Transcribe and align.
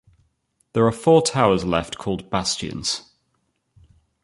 There 0.73 0.83
are 0.87 0.91
four 0.91 1.21
towers 1.21 1.63
left 1.63 1.99
called 1.99 2.31
bastions. 2.31 3.03